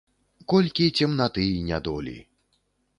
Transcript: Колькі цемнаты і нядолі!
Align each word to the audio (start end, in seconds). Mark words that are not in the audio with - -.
Колькі 0.53 0.87
цемнаты 0.97 1.47
і 1.53 1.63
нядолі! 1.71 2.19